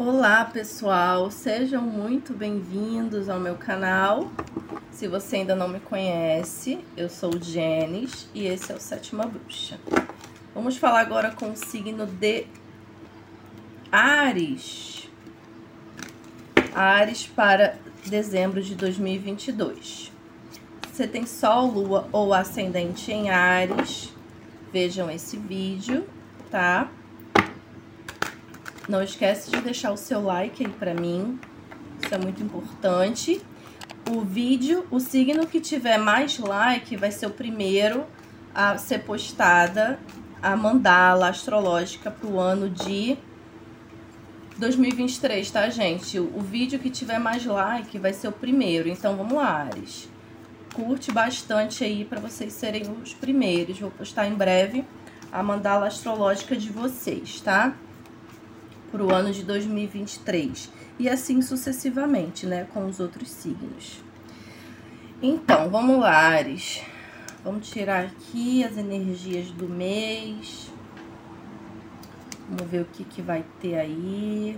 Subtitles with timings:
[0.00, 4.30] Olá pessoal, sejam muito bem-vindos ao meu canal.
[4.92, 9.76] Se você ainda não me conhece, eu sou Jenis e esse é o Sétima Bruxa.
[10.54, 12.46] Vamos falar agora com o signo de
[13.90, 15.10] Ares.
[16.72, 17.76] Ares para
[18.06, 20.12] dezembro de 2022.
[20.92, 24.14] Você tem Sol, Lua ou Ascendente em Ares,
[24.72, 26.06] vejam esse vídeo,
[26.52, 26.88] tá?
[28.88, 31.38] Não esquece de deixar o seu like aí pra mim.
[32.02, 33.40] Isso é muito importante.
[34.10, 38.06] O vídeo, o signo que tiver mais like vai ser o primeiro
[38.54, 39.98] a ser postada
[40.42, 43.18] a mandala astrológica pro ano de
[44.56, 46.18] 2023, tá, gente?
[46.18, 48.88] O vídeo que tiver mais like vai ser o primeiro.
[48.88, 50.08] Então, vamos lá, Ares.
[50.74, 53.78] Curte bastante aí para vocês serem os primeiros.
[53.78, 54.84] Vou postar em breve
[55.30, 57.76] a mandala astrológica de vocês, tá?
[58.90, 60.70] Para o ano de 2023.
[60.98, 64.02] E assim sucessivamente, né, com os outros signos.
[65.22, 66.82] Então, vamos lá, Ares.
[67.44, 70.70] Vamos tirar aqui as energias do mês.
[72.48, 74.56] Vamos ver o que, que vai ter aí.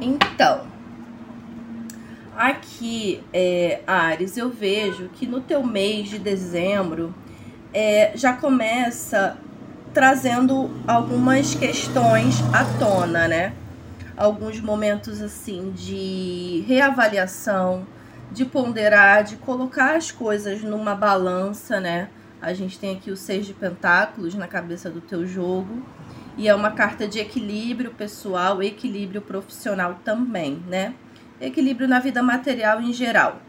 [0.00, 0.66] Então,
[2.40, 7.14] Aqui, é, Ares, eu vejo que no teu mês de dezembro
[7.70, 9.36] é, já começa
[9.92, 13.52] trazendo algumas questões à tona, né?
[14.16, 17.86] Alguns momentos assim de reavaliação,
[18.32, 22.08] de ponderar, de colocar as coisas numa balança, né?
[22.40, 25.82] A gente tem aqui o seis de pentáculos na cabeça do teu jogo.
[26.38, 30.94] E é uma carta de equilíbrio pessoal, equilíbrio profissional também, né?
[31.40, 33.40] Equilíbrio na vida material em geral.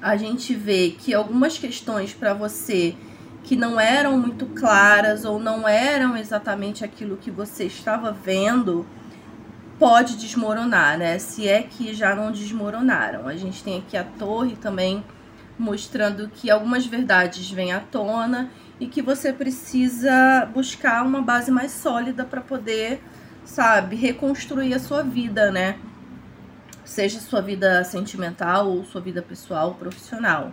[0.00, 2.94] A gente vê que algumas questões para você
[3.42, 8.86] que não eram muito claras ou não eram exatamente aquilo que você estava vendo,
[9.78, 11.18] pode desmoronar, né?
[11.18, 13.26] Se é que já não desmoronaram.
[13.26, 15.02] A gente tem aqui a torre também
[15.58, 21.72] mostrando que algumas verdades vêm à tona e que você precisa buscar uma base mais
[21.72, 23.02] sólida para poder,
[23.44, 25.76] sabe, reconstruir a sua vida, né?
[26.90, 30.52] Seja sua vida sentimental ou sua vida pessoal, profissional.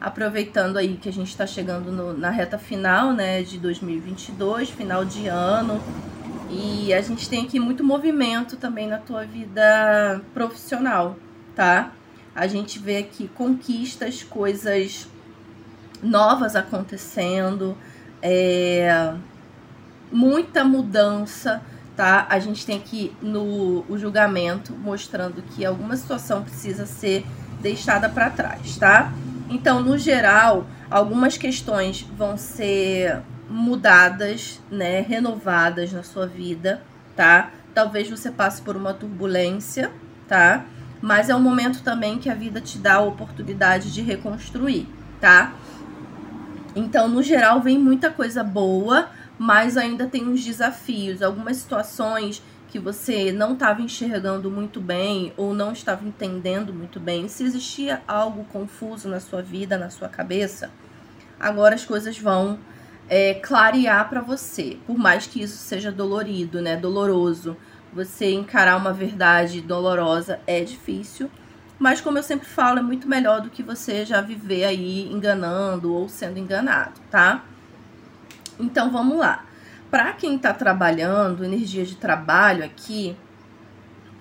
[0.00, 5.04] Aproveitando aí que a gente está chegando no, na reta final, né, de 2022, final
[5.04, 5.78] de ano,
[6.50, 11.18] e a gente tem aqui muito movimento também na tua vida profissional,
[11.54, 11.92] tá?
[12.34, 15.06] A gente vê aqui conquistas, coisas
[16.02, 17.76] novas acontecendo,
[18.22, 19.12] é,
[20.10, 21.60] muita mudança
[21.96, 22.26] tá?
[22.28, 27.24] A gente tem aqui no o julgamento mostrando que alguma situação precisa ser
[27.60, 29.12] deixada para trás, tá?
[29.48, 36.82] Então, no geral, algumas questões vão ser mudadas, né, renovadas na sua vida,
[37.14, 37.50] tá?
[37.74, 39.90] Talvez você passe por uma turbulência,
[40.26, 40.64] tá?
[41.00, 44.88] Mas é um momento também que a vida te dá a oportunidade de reconstruir,
[45.20, 45.52] tá?
[46.74, 49.08] Então, no geral, vem muita coisa boa,
[49.38, 55.54] mas ainda tem uns desafios, algumas situações que você não estava enxergando muito bem ou
[55.54, 57.28] não estava entendendo muito bem.
[57.28, 60.72] Se existia algo confuso na sua vida, na sua cabeça,
[61.38, 62.58] agora as coisas vão
[63.08, 66.76] é, clarear para você, por mais que isso seja dolorido, né?
[66.76, 67.56] Doloroso.
[67.92, 71.30] Você encarar uma verdade dolorosa é difícil,
[71.78, 75.94] mas como eu sempre falo, é muito melhor do que você já viver aí enganando
[75.94, 77.44] ou sendo enganado, tá?
[78.58, 79.44] Então vamos lá.
[79.90, 83.16] Para quem está trabalhando, energia de trabalho aqui,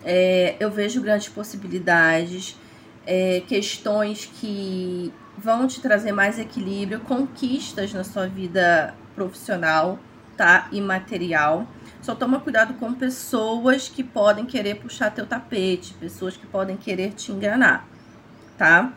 [0.04, 2.58] é, eu vejo grandes possibilidades,
[3.06, 9.98] é, questões que vão te trazer mais equilíbrio, conquistas na sua vida profissional,
[10.38, 10.68] tá?
[10.72, 11.68] E material.
[12.02, 17.14] Só toma cuidado com pessoas que podem querer puxar teu tapete, pessoas que podem querer
[17.14, 17.88] te enganar,
[18.58, 18.92] tá?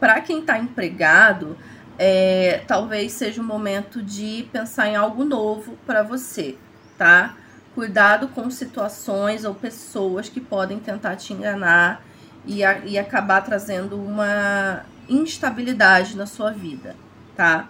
[0.00, 1.56] Para quem está empregado,
[1.98, 6.56] é, talvez seja o momento de pensar em algo novo para você,
[6.96, 7.36] tá?
[7.74, 12.02] Cuidado com situações ou pessoas que podem tentar te enganar
[12.44, 16.96] e, a, e acabar trazendo uma instabilidade na sua vida,
[17.36, 17.68] tá?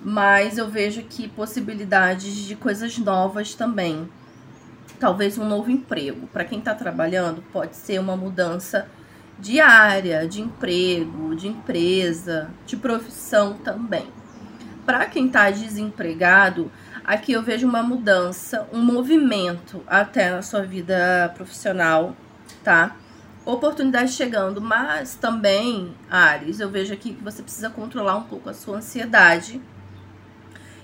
[0.00, 4.08] Mas eu vejo aqui possibilidades de coisas novas também.
[5.00, 6.26] Talvez um novo emprego.
[6.28, 8.88] Para quem está trabalhando, pode ser uma mudança
[9.38, 14.06] de área, de emprego, de empresa, de profissão também.
[14.84, 16.70] Para quem está desempregado,
[17.04, 22.16] aqui eu vejo uma mudança, um movimento até na sua vida profissional,
[22.62, 22.96] tá?
[23.46, 28.54] oportunidade chegando, mas também, Ares, eu vejo aqui que você precisa controlar um pouco a
[28.54, 29.62] sua ansiedade.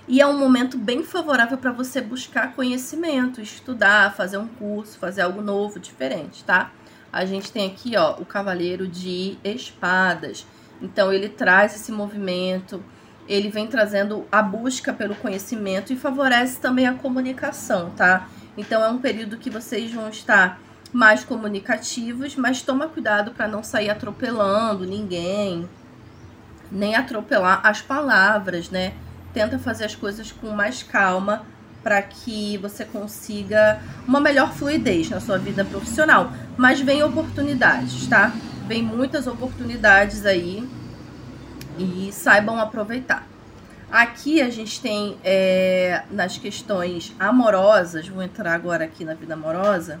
[0.07, 5.21] E é um momento bem favorável para você buscar conhecimento, estudar, fazer um curso, fazer
[5.21, 6.71] algo novo, diferente, tá?
[7.13, 10.47] A gente tem aqui, ó, o Cavaleiro de Espadas.
[10.81, 12.83] Então ele traz esse movimento,
[13.27, 18.27] ele vem trazendo a busca pelo conhecimento e favorece também a comunicação, tá?
[18.57, 20.59] Então é um período que vocês vão estar
[20.91, 25.69] mais comunicativos, mas toma cuidado para não sair atropelando ninguém,
[26.71, 28.93] nem atropelar as palavras, né?
[29.33, 31.45] Tenta fazer as coisas com mais calma
[31.83, 36.31] para que você consiga uma melhor fluidez na sua vida profissional.
[36.57, 38.33] Mas vem oportunidades, tá?
[38.67, 40.67] Vem muitas oportunidades aí
[41.77, 43.27] e saibam aproveitar.
[43.91, 49.99] Aqui a gente tem é, nas questões amorosas, vou entrar agora aqui na vida amorosa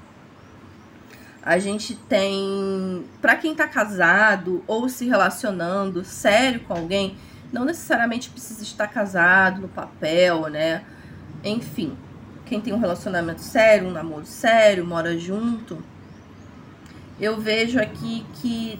[1.45, 7.17] a gente tem, para quem tá casado ou se relacionando sério com alguém,
[7.51, 10.85] não necessariamente precisa estar casado no papel, né?
[11.43, 11.97] Enfim,
[12.45, 15.83] quem tem um relacionamento sério, um namoro sério, mora junto,
[17.23, 18.79] eu vejo aqui que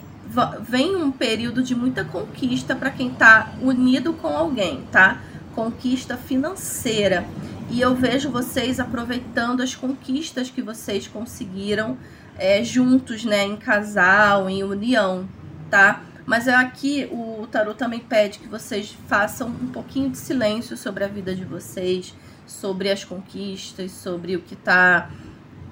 [0.60, 5.22] vem um período de muita conquista para quem tá unido com alguém, tá?
[5.54, 7.24] Conquista financeira.
[7.70, 11.96] E eu vejo vocês aproveitando as conquistas que vocês conseguiram
[12.36, 15.26] é, juntos, né, em casal, em união,
[15.70, 16.02] tá?
[16.26, 21.04] Mas é aqui o tarot também pede que vocês façam um pouquinho de silêncio sobre
[21.04, 22.14] a vida de vocês,
[22.46, 25.10] sobre as conquistas, sobre o que tá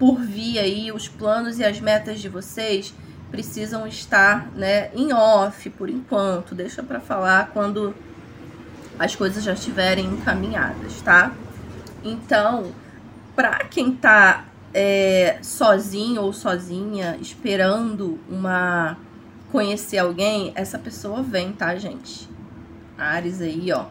[0.02, 2.92] por vir aí, os planos e as metas de vocês
[3.30, 6.56] precisam estar, né, em off por enquanto.
[6.56, 7.94] Deixa para falar quando
[8.98, 11.32] as coisas já estiverem encaminhadas, tá?
[12.02, 12.72] Então,
[13.36, 18.98] para quem tá é, sozinho ou sozinha, esperando uma
[19.52, 22.28] conhecer alguém, essa pessoa vem, tá, gente?
[22.98, 23.84] Ares aí, ó.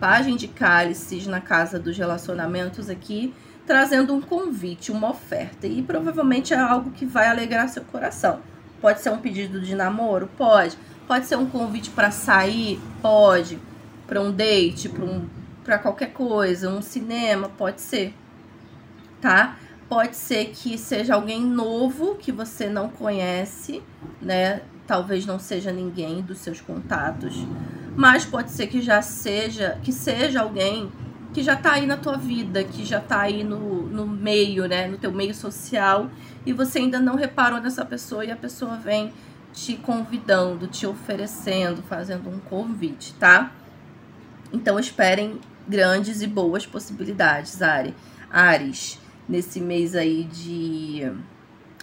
[0.00, 3.34] Página de cálices na casa dos relacionamentos aqui,
[3.66, 5.66] trazendo um convite, uma oferta.
[5.66, 8.40] E provavelmente é algo que vai alegrar seu coração.
[8.80, 10.28] Pode ser um pedido de namoro?
[10.36, 10.76] Pode.
[11.06, 12.80] Pode ser um convite para sair?
[13.00, 13.58] Pode.
[14.06, 15.28] Para um date, para um,
[15.82, 17.48] qualquer coisa, um cinema?
[17.48, 18.14] Pode ser.
[19.20, 19.56] Tá?
[19.88, 23.82] Pode ser que seja alguém novo que você não conhece,
[24.20, 24.62] né?
[24.86, 27.46] Talvez não seja ninguém dos seus contatos,
[27.94, 30.90] mas pode ser que já seja, que seja alguém
[31.32, 34.86] que já tá aí na tua vida, que já tá aí no, no meio, né?
[34.86, 36.10] No teu meio social
[36.44, 39.12] e você ainda não reparou nessa pessoa e a pessoa vem
[39.52, 43.52] te convidando, te oferecendo, fazendo um convite, tá?
[44.52, 47.94] Então esperem grandes e boas possibilidades, Ari.
[48.30, 51.10] Ares nesse mês aí de,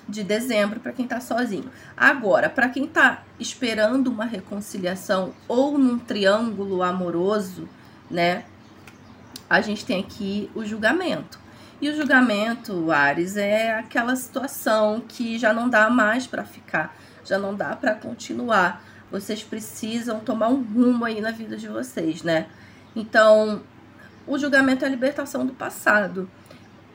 [0.08, 1.70] de dezembro para quem tá sozinho.
[1.96, 7.68] Agora, para quem tá esperando uma reconciliação ou num triângulo amoroso,
[8.10, 8.46] né?
[9.50, 11.40] A gente tem aqui o julgamento.
[11.82, 17.38] E o julgamento, Ares, é aquela situação que já não dá mais para ficar, já
[17.38, 18.84] não dá para continuar.
[19.10, 22.48] Vocês precisam tomar um rumo aí na vida de vocês, né?
[22.96, 23.62] Então,
[24.28, 26.30] o julgamento é a libertação do passado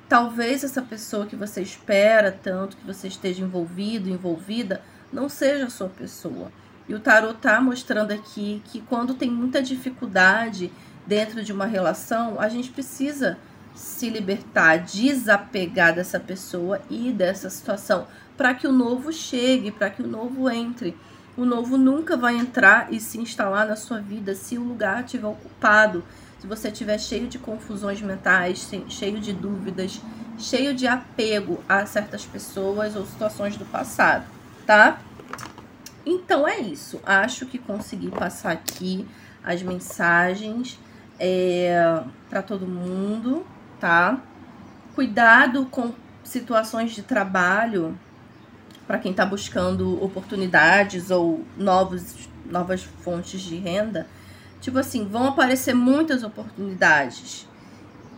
[0.09, 5.71] talvez essa pessoa que você espera tanto, que você esteja envolvido, envolvida, não seja a
[5.71, 6.53] sua pessoa.
[6.89, 10.71] E o tarot tá mostrando aqui que quando tem muita dificuldade
[11.07, 13.39] dentro de uma relação, a gente precisa
[13.75, 18.07] se libertar, desapegar dessa pessoa e dessa situação,
[18.37, 20.97] para que o novo chegue, para que o novo entre.
[21.37, 25.27] O novo nunca vai entrar e se instalar na sua vida se o lugar estiver
[25.27, 26.05] ocupado
[26.45, 29.99] se você estiver cheio de confusões mentais, cheio de dúvidas,
[30.37, 34.27] cheio de apego a certas pessoas ou situações do passado,
[34.67, 35.01] tá?
[36.05, 37.01] Então é isso.
[37.07, 39.09] Acho que consegui passar aqui
[39.43, 40.79] as mensagens
[41.19, 43.47] é, para todo mundo,
[43.81, 44.21] tá?
[44.95, 45.93] Cuidado com
[46.23, 47.99] situações de trabalho
[48.87, 54.07] para quem está buscando oportunidades ou novos, novas fontes de renda
[54.65, 57.47] Tipo assim, vão aparecer muitas oportunidades.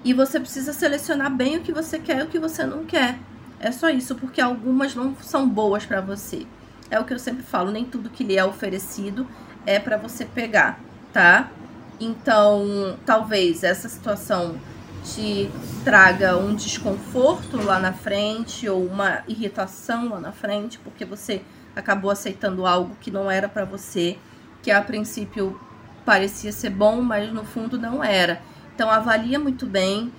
[0.05, 3.19] E você precisa selecionar bem o que você quer e o que você não quer.
[3.59, 6.47] É só isso, porque algumas não são boas para você.
[6.89, 9.27] É o que eu sempre falo, nem tudo que lhe é oferecido
[9.67, 10.79] é para você pegar,
[11.13, 11.51] tá?
[11.99, 14.57] Então, talvez essa situação
[15.05, 15.51] te
[15.85, 21.43] traga um desconforto lá na frente ou uma irritação lá na frente, porque você
[21.75, 24.19] acabou aceitando algo que não era para você,
[24.63, 25.59] que a princípio
[26.05, 28.41] parecia ser bom, mas no fundo não era.
[28.75, 30.13] Então avalia muito bem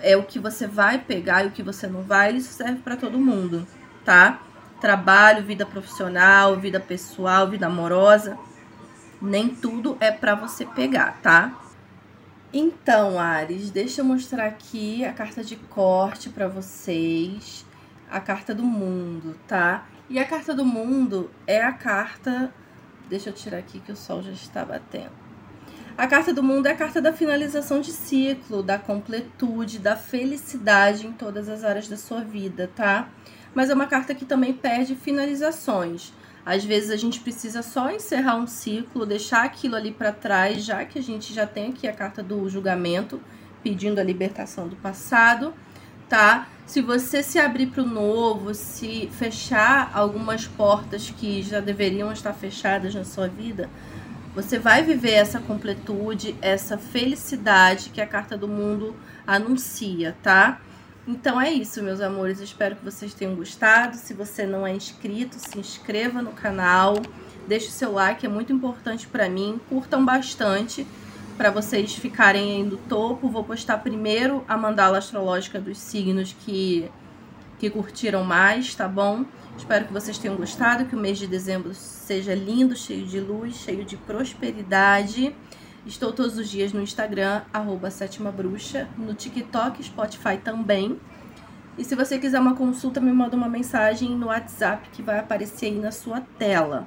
[0.00, 2.96] é o que você vai pegar e o que você não vai, isso serve para
[2.96, 3.66] todo mundo,
[4.04, 4.40] tá?
[4.80, 8.38] trabalho, vida profissional, vida pessoal, vida amorosa.
[9.20, 11.58] Nem tudo é para você pegar, tá?
[12.52, 17.66] Então, Ares, deixa eu mostrar aqui a carta de corte para vocês,
[18.10, 19.86] a carta do mundo, tá?
[20.08, 22.52] E a carta do mundo é a carta.
[23.08, 25.12] Deixa eu tirar aqui que o sol já está batendo.
[25.98, 31.06] A carta do mundo é a carta da finalização de ciclo, da completude, da felicidade
[31.06, 33.08] em todas as áreas da sua vida, tá?
[33.52, 36.14] Mas é uma carta que também pede finalizações.
[36.48, 40.82] Às vezes a gente precisa só encerrar um ciclo, deixar aquilo ali para trás, já
[40.82, 43.20] que a gente já tem aqui a carta do julgamento,
[43.62, 45.52] pedindo a libertação do passado,
[46.08, 46.48] tá?
[46.64, 52.32] Se você se abrir para o novo, se fechar algumas portas que já deveriam estar
[52.32, 53.68] fechadas na sua vida,
[54.34, 60.62] você vai viver essa completude, essa felicidade que a carta do mundo anuncia, tá?
[61.10, 62.38] Então é isso, meus amores.
[62.38, 63.96] Espero que vocês tenham gostado.
[63.96, 66.96] Se você não é inscrito, se inscreva no canal.
[67.46, 69.58] Deixe o seu like, é muito importante para mim.
[69.70, 70.86] Curtam bastante
[71.38, 73.26] para vocês ficarem aí no topo.
[73.30, 76.90] Vou postar primeiro a mandala astrológica dos signos que,
[77.58, 79.24] que curtiram mais, tá bom?
[79.56, 83.56] Espero que vocês tenham gostado, que o mês de dezembro seja lindo, cheio de luz,
[83.56, 85.34] cheio de prosperidade.
[85.88, 91.00] Estou todos os dias no Instagram, arroba Sétima Bruxa, no TikTok, Spotify também.
[91.78, 95.66] E se você quiser uma consulta, me manda uma mensagem no WhatsApp que vai aparecer
[95.66, 96.86] aí na sua tela.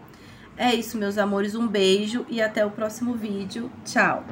[0.56, 1.56] É isso, meus amores.
[1.56, 3.72] Um beijo e até o próximo vídeo.
[3.84, 4.24] Tchau!